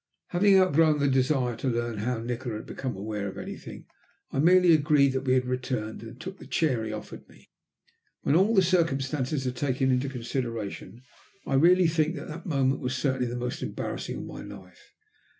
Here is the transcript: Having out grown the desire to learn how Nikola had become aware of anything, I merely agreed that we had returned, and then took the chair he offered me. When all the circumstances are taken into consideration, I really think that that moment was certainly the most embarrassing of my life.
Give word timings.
Having 0.29 0.57
out 0.57 0.73
grown 0.73 0.97
the 0.99 1.07
desire 1.07 1.55
to 1.57 1.67
learn 1.67 1.99
how 1.99 2.17
Nikola 2.17 2.55
had 2.55 2.65
become 2.65 2.95
aware 2.95 3.27
of 3.27 3.37
anything, 3.37 3.85
I 4.31 4.39
merely 4.39 4.73
agreed 4.73 5.09
that 5.13 5.25
we 5.25 5.33
had 5.33 5.45
returned, 5.45 6.01
and 6.01 6.13
then 6.13 6.15
took 6.17 6.39
the 6.39 6.47
chair 6.47 6.83
he 6.83 6.91
offered 6.91 7.29
me. 7.29 7.51
When 8.23 8.35
all 8.35 8.55
the 8.55 8.63
circumstances 8.63 9.45
are 9.45 9.51
taken 9.51 9.91
into 9.91 10.09
consideration, 10.09 11.03
I 11.45 11.53
really 11.53 11.85
think 11.87 12.15
that 12.15 12.29
that 12.29 12.47
moment 12.47 12.81
was 12.81 12.95
certainly 12.95 13.27
the 13.27 13.35
most 13.35 13.61
embarrassing 13.61 14.17
of 14.17 14.23
my 14.25 14.41
life. 14.41 14.91